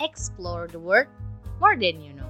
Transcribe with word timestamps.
explore 0.00 0.68
the 0.68 0.78
world 0.78 1.08
more 1.60 1.76
than 1.76 2.00
you 2.00 2.12
know. 2.12 2.28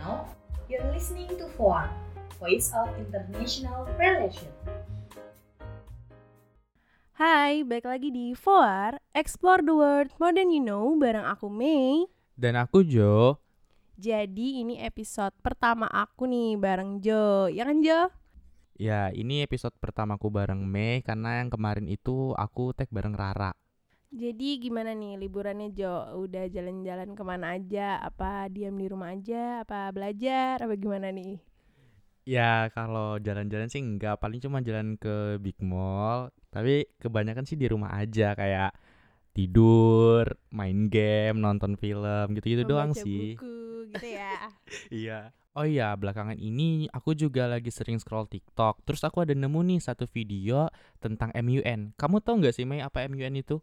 Now, 0.00 0.28
you're 0.68 0.84
listening 0.92 1.28
to 1.40 1.48
FOA, 1.56 1.88
Voice 2.36 2.72
of 2.76 2.92
International 3.00 3.88
Relations. 3.96 4.52
Hai, 7.16 7.62
balik 7.62 7.86
lagi 7.86 8.08
di 8.10 8.34
FOAR, 8.34 8.98
Explore 9.14 9.62
the 9.62 9.76
World 9.76 10.10
More 10.18 10.34
Than 10.34 10.50
You 10.50 10.64
Know 10.64 10.98
bareng 10.98 11.22
aku 11.22 11.46
Mei. 11.46 12.08
Dan 12.34 12.58
aku 12.58 12.82
Jo. 12.82 13.38
Jadi 13.94 14.64
ini 14.64 14.82
episode 14.82 15.30
pertama 15.38 15.86
aku 15.86 16.26
nih 16.26 16.58
bareng 16.58 16.98
Jo, 16.98 17.46
ya 17.46 17.62
kan 17.62 17.78
Jo? 17.84 18.10
Ya, 18.82 19.14
ini 19.14 19.46
episode 19.46 19.78
pertamaku 19.78 20.26
bareng 20.26 20.58
Mei 20.66 21.06
karena 21.06 21.38
yang 21.38 21.54
kemarin 21.54 21.86
itu 21.86 22.34
aku 22.34 22.74
tag 22.74 22.90
bareng 22.90 23.14
Rara. 23.14 23.54
Jadi 24.10 24.58
gimana 24.58 24.90
nih 24.90 25.14
liburannya 25.22 25.70
Jo? 25.70 26.18
Udah 26.18 26.50
jalan-jalan 26.50 27.14
ke 27.14 27.22
mana 27.22 27.54
aja? 27.54 28.02
Apa 28.02 28.50
diam 28.50 28.74
di 28.74 28.90
rumah 28.90 29.14
aja? 29.14 29.62
Apa 29.62 29.94
belajar? 29.94 30.58
Apa 30.66 30.74
gimana 30.74 31.14
nih? 31.14 31.38
Ya, 32.26 32.74
kalau 32.74 33.22
jalan-jalan 33.22 33.70
sih 33.70 33.78
enggak, 33.78 34.18
paling 34.18 34.42
cuma 34.42 34.58
jalan 34.66 34.98
ke 34.98 35.38
big 35.38 35.58
mall, 35.62 36.34
tapi 36.50 36.90
kebanyakan 36.98 37.46
sih 37.46 37.54
di 37.54 37.70
rumah 37.70 37.94
aja 37.94 38.34
kayak 38.34 38.74
tidur, 39.30 40.26
main 40.50 40.90
game, 40.90 41.38
nonton 41.38 41.78
film 41.78 42.34
gitu-gitu 42.34 42.66
doang 42.66 42.90
sih. 42.98 43.38
buku 43.38 43.86
gitu 43.94 44.06
ya. 44.10 44.50
Iya. 44.90 45.20
Oh 45.52 45.68
iya, 45.68 45.92
belakangan 46.00 46.40
ini 46.40 46.88
aku 46.96 47.12
juga 47.12 47.44
lagi 47.44 47.68
sering 47.68 48.00
scroll 48.00 48.24
TikTok. 48.24 48.80
Terus 48.88 49.04
aku 49.04 49.20
ada 49.20 49.36
nemu 49.36 49.60
nih 49.68 49.80
satu 49.84 50.08
video 50.08 50.72
tentang 50.96 51.28
MUN. 51.36 51.92
Kamu 52.00 52.24
tahu 52.24 52.40
nggak 52.40 52.56
sih 52.56 52.64
Mei 52.64 52.80
apa 52.80 53.04
MUN 53.04 53.36
itu? 53.36 53.60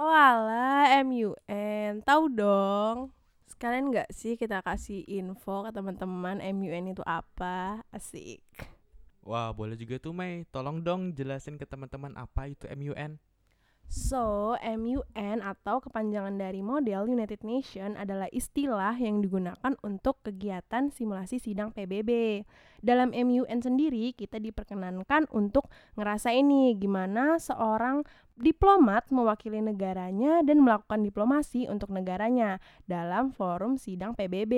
oh 0.00 0.08
alah, 0.08 0.88
MUN. 1.04 2.00
Tahu 2.00 2.24
dong. 2.32 3.12
Sekalian 3.44 3.92
nggak 3.92 4.08
sih 4.08 4.40
kita 4.40 4.64
kasih 4.64 5.04
info 5.04 5.68
ke 5.68 5.70
teman-teman 5.76 6.40
MUN 6.40 6.96
itu 6.96 7.04
apa? 7.04 7.84
Asik. 7.92 8.40
Wah, 9.20 9.52
boleh 9.52 9.76
juga 9.76 10.00
tuh 10.00 10.16
Mei. 10.16 10.48
Tolong 10.48 10.80
dong 10.80 11.12
jelasin 11.12 11.60
ke 11.60 11.68
teman-teman 11.68 12.16
apa 12.16 12.48
itu 12.48 12.64
MUN. 12.72 13.20
So, 13.88 14.52
MUN 14.60 15.40
atau 15.40 15.80
kepanjangan 15.80 16.36
dari 16.36 16.60
model 16.60 17.08
United 17.08 17.40
Nation 17.40 17.96
adalah 17.96 18.28
istilah 18.28 18.92
yang 19.00 19.24
digunakan 19.24 19.72
untuk 19.80 20.20
kegiatan 20.20 20.92
simulasi 20.92 21.40
sidang 21.40 21.72
PBB. 21.72 22.44
Dalam 22.84 23.16
MUN 23.16 23.64
sendiri, 23.64 24.12
kita 24.12 24.44
diperkenankan 24.44 25.32
untuk 25.32 25.72
ngerasain 25.96 26.44
nih 26.44 26.76
gimana 26.76 27.40
seorang 27.40 28.04
diplomat 28.36 29.08
mewakili 29.08 29.64
negaranya 29.64 30.44
dan 30.44 30.60
melakukan 30.60 31.00
diplomasi 31.00 31.64
untuk 31.64 31.88
negaranya 31.88 32.60
dalam 32.84 33.32
forum 33.32 33.80
sidang 33.80 34.12
PBB. 34.12 34.52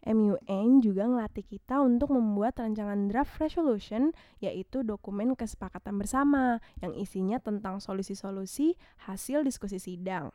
MUN 0.00 0.80
juga 0.80 1.04
ngelatih 1.04 1.44
kita 1.44 1.84
untuk 1.84 2.16
membuat 2.16 2.56
rancangan 2.56 3.08
draft 3.12 3.36
resolution, 3.36 4.16
yaitu 4.40 4.80
dokumen 4.80 5.36
kesepakatan 5.36 6.00
bersama 6.00 6.64
yang 6.80 6.96
isinya 6.96 7.36
tentang 7.36 7.84
solusi-solusi 7.84 8.80
hasil 9.04 9.44
diskusi 9.44 9.76
sidang. 9.76 10.32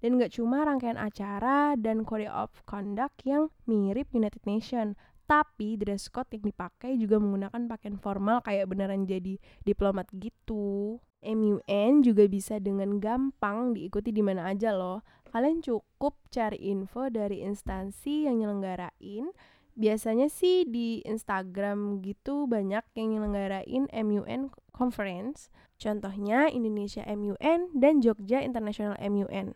Dan 0.00 0.16
gak 0.16 0.32
cuma 0.38 0.64
rangkaian 0.64 0.96
acara 0.96 1.76
dan 1.76 2.08
code 2.08 2.30
of 2.30 2.54
conduct 2.64 3.20
yang 3.28 3.52
mirip 3.68 4.08
United 4.16 4.40
Nation, 4.48 4.96
tapi 5.28 5.78
dress 5.78 6.10
code 6.10 6.32
yang 6.34 6.42
dipakai 6.42 6.98
juga 6.98 7.22
menggunakan 7.22 7.70
pakaian 7.70 7.94
formal 8.00 8.42
kayak 8.42 8.66
beneran 8.66 9.06
jadi 9.06 9.38
diplomat 9.62 10.10
gitu. 10.16 10.98
MUN 11.20 12.00
juga 12.00 12.24
bisa 12.24 12.56
dengan 12.56 12.96
gampang 12.96 13.76
diikuti 13.76 14.08
di 14.08 14.24
mana 14.24 14.48
aja 14.48 14.72
loh. 14.72 15.04
Kalian 15.30 15.62
cukup 15.62 16.18
cari 16.34 16.58
info 16.58 17.06
dari 17.06 17.46
instansi 17.46 18.26
yang 18.26 18.42
nyelenggarain. 18.42 19.30
Biasanya 19.78 20.26
sih 20.26 20.66
di 20.66 21.00
Instagram 21.06 22.02
gitu 22.02 22.50
banyak 22.50 22.82
yang 22.98 23.08
nyelenggarain 23.14 23.86
MUN 23.88 24.50
conference. 24.74 25.48
Contohnya 25.78 26.50
Indonesia 26.50 27.06
MUN 27.06 27.78
dan 27.78 28.02
Jogja 28.02 28.42
International 28.42 28.98
MUN. 28.98 29.54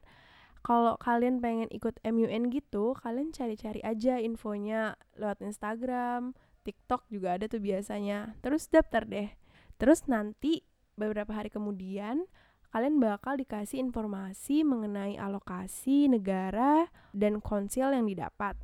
Kalau 0.65 0.97
kalian 0.97 1.45
pengen 1.45 1.69
ikut 1.69 2.01
MUN 2.01 2.49
gitu, 2.49 2.97
kalian 2.97 3.37
cari-cari 3.37 3.85
aja 3.85 4.17
infonya 4.17 4.97
lewat 5.13 5.45
Instagram, 5.45 6.33
TikTok 6.65 7.05
juga 7.13 7.37
ada 7.37 7.45
tuh 7.45 7.61
biasanya. 7.61 8.33
Terus 8.41 8.73
daftar 8.73 9.05
deh. 9.05 9.29
Terus 9.77 10.09
nanti 10.09 10.65
beberapa 10.97 11.37
hari 11.37 11.53
kemudian 11.53 12.25
kalian 12.75 12.99
bakal 12.99 13.39
dikasih 13.39 13.79
informasi 13.79 14.67
mengenai 14.67 15.15
alokasi 15.15 16.11
negara 16.11 16.91
dan 17.15 17.39
konsil 17.39 17.95
yang 17.95 18.11
didapat. 18.11 18.59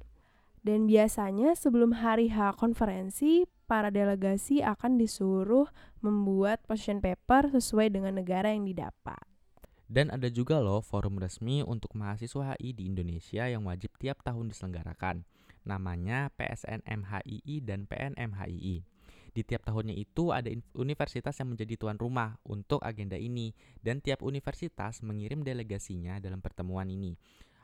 Dan 0.66 0.90
biasanya 0.90 1.54
sebelum 1.54 1.94
hari 1.94 2.26
H 2.26 2.58
konferensi, 2.58 3.46
para 3.70 3.94
delegasi 3.94 4.66
akan 4.66 4.98
disuruh 4.98 5.70
membuat 6.02 6.58
position 6.66 6.98
paper 6.98 7.54
sesuai 7.54 7.94
dengan 7.94 8.18
negara 8.18 8.50
yang 8.50 8.66
didapat. 8.66 9.22
Dan 9.86 10.10
ada 10.10 10.26
juga 10.26 10.58
loh 10.58 10.82
forum 10.82 11.22
resmi 11.22 11.62
untuk 11.62 11.94
mahasiswa 11.94 12.58
HI 12.58 12.74
di 12.74 12.90
Indonesia 12.90 13.46
yang 13.46 13.62
wajib 13.70 13.94
tiap 14.02 14.26
tahun 14.26 14.50
diselenggarakan. 14.50 15.22
Namanya 15.62 16.34
PSNMHII 16.34 17.62
dan 17.62 17.86
PNMHII. 17.86 18.82
Di 19.30 19.46
tiap 19.46 19.62
tahunnya 19.62 19.94
itu 19.94 20.34
ada 20.34 20.50
universitas 20.74 21.38
yang 21.38 21.54
menjadi 21.54 21.78
tuan 21.78 21.94
rumah 21.96 22.34
untuk 22.42 22.82
agenda 22.82 23.14
ini 23.14 23.54
dan 23.78 24.02
tiap 24.02 24.26
universitas 24.26 25.00
mengirim 25.06 25.46
delegasinya 25.46 26.18
dalam 26.18 26.42
pertemuan 26.42 26.90
ini. 26.90 27.14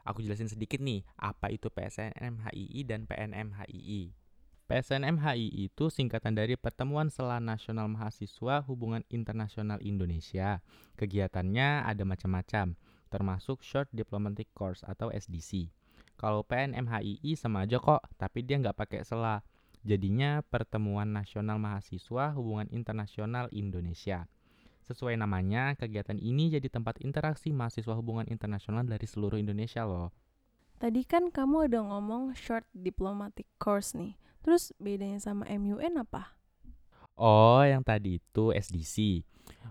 Aku 0.06 0.22
jelasin 0.22 0.46
sedikit 0.46 0.78
nih, 0.78 1.02
apa 1.18 1.50
itu 1.50 1.66
PSNMHII 1.66 2.80
dan 2.86 3.10
PNMHII. 3.10 4.14
PSNMHI 4.66 5.46
itu 5.66 5.90
singkatan 5.90 6.34
dari 6.34 6.54
Pertemuan 6.54 7.10
Sela 7.10 7.42
Nasional 7.42 7.90
Mahasiswa 7.90 8.62
Hubungan 8.66 9.02
Internasional 9.10 9.82
Indonesia. 9.82 10.62
Kegiatannya 10.98 11.86
ada 11.86 12.02
macam-macam, 12.06 12.78
termasuk 13.10 13.62
Short 13.62 13.90
Diplomatic 13.90 14.50
Course 14.54 14.82
atau 14.86 15.10
SDC. 15.10 15.70
Kalau 16.18 16.42
PNMHII 16.42 17.38
sama 17.38 17.62
aja 17.66 17.78
kok, 17.78 18.02
tapi 18.18 18.42
dia 18.42 18.58
nggak 18.58 18.74
pakai 18.74 19.06
sela. 19.06 19.42
Jadinya 19.86 20.42
Pertemuan 20.42 21.14
Nasional 21.14 21.62
Mahasiswa 21.62 22.34
Hubungan 22.34 22.66
Internasional 22.74 23.46
Indonesia. 23.54 24.26
Sesuai 24.82 25.14
namanya, 25.14 25.78
kegiatan 25.78 26.18
ini 26.18 26.50
jadi 26.50 26.66
tempat 26.66 26.98
interaksi 27.06 27.54
mahasiswa 27.54 27.94
hubungan 27.94 28.26
internasional 28.26 28.82
dari 28.82 29.06
seluruh 29.06 29.38
Indonesia 29.38 29.86
loh. 29.86 30.10
Tadi 30.82 31.06
kan 31.06 31.30
kamu 31.30 31.70
udah 31.70 31.82
ngomong 31.86 32.34
short 32.34 32.66
diplomatic 32.74 33.46
course 33.62 33.94
nih. 33.94 34.18
Terus 34.42 34.74
bedanya 34.82 35.22
sama 35.22 35.46
MUN 35.46 36.02
apa? 36.02 36.34
Oh, 37.14 37.62
yang 37.62 37.86
tadi 37.86 38.18
itu 38.18 38.50
SDC. 38.50 39.22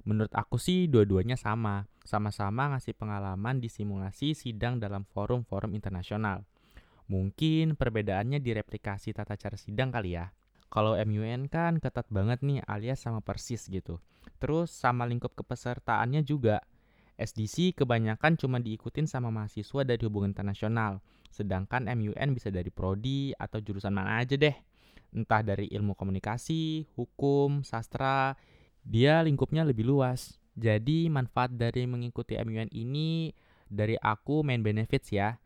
Menurut 0.08 0.32
aku 0.32 0.56
sih 0.56 0.88
dua-duanya 0.88 1.36
sama. 1.36 1.92
Sama-sama 2.08 2.72
ngasih 2.72 2.96
pengalaman 2.96 3.60
di 3.60 3.68
simulasi 3.68 4.32
sidang 4.32 4.80
dalam 4.80 5.04
forum-forum 5.04 5.76
internasional. 5.76 6.48
Mungkin 7.06 7.78
perbedaannya 7.78 8.42
di 8.42 8.52
replikasi 8.56 9.14
tata 9.14 9.38
cara 9.38 9.58
sidang 9.58 9.94
kali 9.94 10.18
ya. 10.18 10.34
Kalau 10.74 10.98
MUN 10.98 11.48
kan 11.48 11.78
ketat 11.78 12.10
banget 12.10 12.42
nih 12.42 12.66
alias 12.66 13.06
sama 13.06 13.22
persis 13.22 13.70
gitu. 13.70 14.02
Terus 14.42 14.74
sama 14.74 15.06
lingkup 15.06 15.38
kepesertaannya 15.38 16.26
juga. 16.26 16.66
SDC 17.16 17.80
kebanyakan 17.80 18.36
cuma 18.36 18.60
diikutin 18.60 19.08
sama 19.08 19.32
mahasiswa 19.32 19.88
dari 19.88 20.02
hubungan 20.04 20.36
internasional. 20.36 21.00
Sedangkan 21.32 21.88
MUN 21.88 22.36
bisa 22.36 22.52
dari 22.52 22.68
prodi 22.74 23.32
atau 23.38 23.64
jurusan 23.64 23.96
mana 23.96 24.20
aja 24.20 24.36
deh. 24.36 24.56
Entah 25.16 25.40
dari 25.40 25.72
ilmu 25.72 25.96
komunikasi, 25.96 26.92
hukum, 27.00 27.64
sastra, 27.64 28.36
dia 28.84 29.24
lingkupnya 29.24 29.64
lebih 29.64 29.88
luas. 29.88 30.36
Jadi 30.60 31.08
manfaat 31.08 31.56
dari 31.56 31.88
mengikuti 31.88 32.36
MUN 32.36 32.68
ini 32.76 33.32
dari 33.72 33.96
aku 33.96 34.44
main 34.44 34.60
benefits 34.60 35.16
ya. 35.16 35.40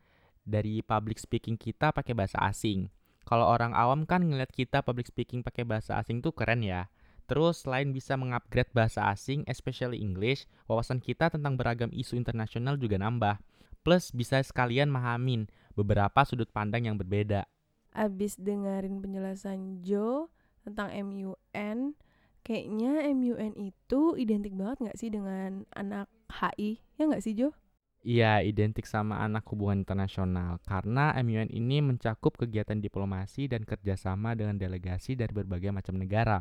Dari 0.46 0.82
public 0.84 1.20
speaking 1.20 1.60
kita 1.60 1.92
pakai 1.92 2.16
bahasa 2.16 2.40
asing. 2.46 2.92
Kalau 3.28 3.46
orang 3.46 3.78
awam 3.78 4.10
kan 4.10 4.26
ngeliat 4.26 4.50
kita 4.50 4.82
public 4.82 5.10
speaking 5.12 5.46
pakai 5.46 5.62
bahasa 5.62 6.00
asing 6.02 6.24
tuh 6.24 6.34
keren 6.34 6.66
ya. 6.66 6.90
Terus 7.30 7.62
selain 7.62 7.94
bisa 7.94 8.18
mengupgrade 8.18 8.74
bahasa 8.74 9.06
asing, 9.06 9.46
especially 9.46 10.02
English, 10.02 10.50
wawasan 10.66 10.98
kita 10.98 11.30
tentang 11.30 11.62
beragam 11.62 11.94
isu 11.94 12.18
internasional 12.18 12.74
juga 12.74 12.98
nambah. 12.98 13.38
Plus 13.86 14.10
bisa 14.10 14.42
sekalian 14.42 14.90
mahamin 14.90 15.46
beberapa 15.78 16.26
sudut 16.26 16.50
pandang 16.50 16.90
yang 16.90 16.98
berbeda. 16.98 17.46
Abis 17.94 18.34
dengerin 18.42 18.98
penjelasan 18.98 19.86
Joe 19.86 20.34
tentang 20.66 20.90
MUN, 20.90 21.94
kayaknya 22.42 23.06
MUN 23.14 23.54
itu 23.62 24.18
identik 24.18 24.58
banget 24.58 24.90
gak 24.90 24.98
sih 24.98 25.14
dengan 25.14 25.70
anak 25.78 26.10
HI? 26.34 26.82
Ya 26.98 27.06
gak 27.06 27.22
sih 27.22 27.38
Jo? 27.38 27.54
Iya, 28.00 28.40
identik 28.48 28.88
sama 28.88 29.19
anak 29.19 29.44
hubungan 29.51 29.84
internasional 29.84 30.63
karena 30.63 31.12
MUN 31.19 31.51
ini 31.51 31.84
mencakup 31.84 32.40
kegiatan 32.40 32.80
diplomasi 32.80 33.51
dan 33.51 33.68
kerjasama 33.68 34.40
dengan 34.40 34.56
delegasi 34.56 35.19
dari 35.19 35.36
berbagai 35.36 35.75
macam 35.75 36.00
negara. 36.00 36.40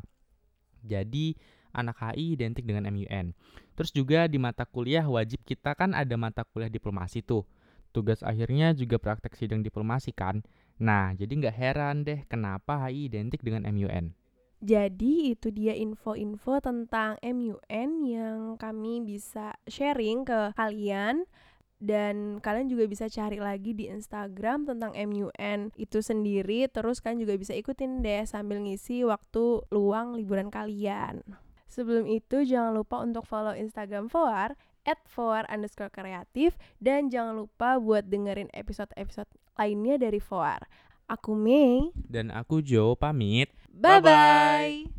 Jadi, 0.87 1.35
anak 1.75 1.99
HI 1.99 2.39
identik 2.39 2.63
dengan 2.63 2.87
MUN. 2.87 3.35
Terus 3.75 3.91
juga 3.91 4.31
di 4.31 4.39
mata 4.39 4.63
kuliah 4.63 5.03
wajib 5.03 5.43
kita 5.43 5.75
kan 5.75 5.99
ada 5.99 6.15
mata 6.15 6.47
kuliah 6.47 6.71
diplomasi 6.71 7.27
tuh. 7.27 7.43
Tugas 7.91 8.23
akhirnya 8.23 8.71
juga 8.79 9.03
praktek 9.03 9.35
sidang 9.35 9.67
diplomasi 9.67 10.15
kan. 10.15 10.47
Nah, 10.79 11.11
jadi 11.19 11.33
nggak 11.43 11.57
heran 11.59 12.07
deh 12.07 12.23
kenapa 12.31 12.87
HI 12.87 13.11
identik 13.11 13.43
dengan 13.43 13.67
MUN. 13.67 14.15
Jadi 14.59 15.39
itu 15.39 15.55
dia 15.55 15.71
info-info 15.79 16.59
tentang 16.59 17.15
MUN 17.23 17.91
yang 18.03 18.59
kami 18.59 18.99
bisa 19.07 19.55
sharing 19.71 20.27
ke 20.27 20.51
kalian 20.59 21.31
dan 21.79 22.43
kalian 22.43 22.67
juga 22.67 22.91
bisa 22.91 23.07
cari 23.07 23.39
lagi 23.39 23.71
di 23.71 23.87
Instagram 23.87 24.67
tentang 24.67 24.91
MUN 24.95 25.71
itu 25.79 25.99
sendiri. 26.03 26.67
Terus 26.67 26.99
kalian 26.99 27.23
juga 27.23 27.39
bisa 27.39 27.55
ikutin 27.55 28.03
deh 28.03 28.27
sambil 28.27 28.59
ngisi 28.59 29.07
waktu 29.07 29.63
luang 29.71 30.19
liburan 30.19 30.51
kalian. 30.51 31.23
Sebelum 31.71 32.11
itu 32.11 32.43
jangan 32.43 32.75
lupa 32.75 32.99
untuk 32.99 33.23
follow 33.23 33.55
Instagram 33.55 34.11
Foar 34.11 34.59
at 34.83 34.99
Foar 35.07 35.47
underscore 35.47 35.95
kreatif. 35.95 36.59
Dan 36.83 37.15
jangan 37.15 37.47
lupa 37.47 37.79
buat 37.79 38.11
dengerin 38.11 38.51
episode-episode 38.51 39.31
lainnya 39.55 40.03
dari 40.03 40.19
Foar. 40.19 40.67
Aku 41.07 41.39
Mei. 41.39 41.95
Dan 41.95 42.35
aku 42.35 42.59
Jo 42.59 42.99
pamit. 42.99 43.55
bye 43.71 44.03
bye 44.03 44.91